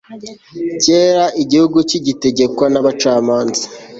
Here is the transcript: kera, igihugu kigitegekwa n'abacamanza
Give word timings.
kera, 0.83 1.25
igihugu 1.43 1.77
kigitegekwa 1.89 2.65
n'abacamanza 2.69 3.63